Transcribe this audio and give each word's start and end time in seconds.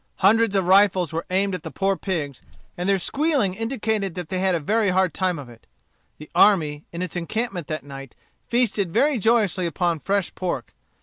Hundreds 0.15 0.55
of 0.55 0.65
rifles 0.65 1.13
were 1.13 1.27
aimed 1.29 1.53
at 1.53 1.61
the 1.61 1.69
poor 1.69 1.95
pigs, 1.95 2.41
and 2.75 2.89
their 2.89 2.97
squealing 2.97 3.53
indicated 3.53 4.15
that 4.15 4.29
they 4.29 4.39
had 4.39 4.55
a 4.55 4.59
very 4.59 4.89
hard 4.89 5.13
time 5.13 5.37
of 5.37 5.47
it. 5.47 5.67
The 6.17 6.27
army, 6.33 6.85
in 6.91 7.03
its 7.03 7.15
encampment 7.15 7.67
that 7.67 7.83
night, 7.85 8.15
feasted 8.47 8.91
very 8.91 9.19
joyously 9.19 9.67
upon 9.67 9.99
fresh 9.99 10.33
pork. 10.33 10.73